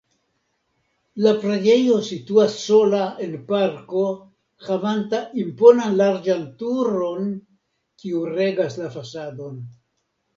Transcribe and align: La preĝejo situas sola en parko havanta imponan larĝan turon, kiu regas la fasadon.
La 1.23 1.31
preĝejo 1.41 1.97
situas 2.05 2.55
sola 2.61 3.01
en 3.25 3.35
parko 3.51 4.01
havanta 4.69 5.19
imponan 5.41 5.93
larĝan 5.99 6.41
turon, 6.63 7.29
kiu 8.05 8.23
regas 8.39 8.79
la 8.85 8.89
fasadon. 8.97 9.61